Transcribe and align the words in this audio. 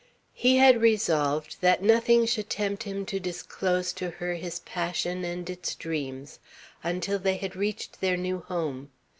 He 0.33 0.57
had 0.57 0.81
resolved 0.81 1.57
that 1.61 1.83
nothing 1.83 2.25
should 2.25 2.49
tempt 2.49 2.81
him 2.81 3.05
to 3.05 3.19
disclose 3.19 3.93
to 3.93 4.09
her 4.09 4.33
his 4.33 4.57
passion 4.61 5.23
and 5.23 5.47
its 5.47 5.75
dreams, 5.75 6.39
until 6.83 7.19
they 7.19 7.35
had 7.37 7.55
reached 7.55 8.01
their 8.01 8.17
new 8.17 8.39
home. 8.39 8.89